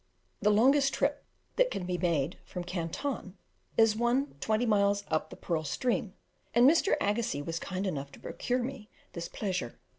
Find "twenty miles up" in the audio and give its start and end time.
4.41-5.29